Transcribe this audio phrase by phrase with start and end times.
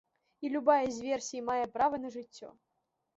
[0.47, 2.49] І любая з версій мае права на жыццё.